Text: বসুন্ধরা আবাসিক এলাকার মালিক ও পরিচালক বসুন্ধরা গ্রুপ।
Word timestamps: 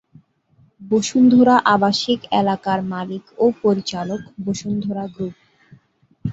বসুন্ধরা 0.81 1.55
আবাসিক 1.73 2.19
এলাকার 2.31 2.79
মালিক 2.93 3.23
ও 3.37 3.45
পরিচালক 3.63 4.21
বসুন্ধরা 4.45 5.03
গ্রুপ। 5.07 5.35